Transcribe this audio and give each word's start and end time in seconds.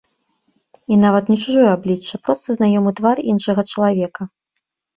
І 0.93 0.97
нават 1.01 1.29
не 1.31 1.37
чужое 1.43 1.67
аблічча, 1.75 2.15
проста 2.29 2.47
знаёмы 2.57 2.91
твар 3.03 3.17
іншага 3.35 3.69
чалавека. 3.71 4.21